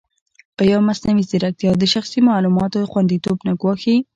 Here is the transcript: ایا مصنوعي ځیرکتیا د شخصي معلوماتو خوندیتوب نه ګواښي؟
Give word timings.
ایا 0.61 0.77
مصنوعي 0.87 1.23
ځیرکتیا 1.29 1.71
د 1.77 1.83
شخصي 1.93 2.19
معلوماتو 2.27 2.89
خوندیتوب 2.91 3.37
نه 3.47 3.53
ګواښي؟ 3.61 3.95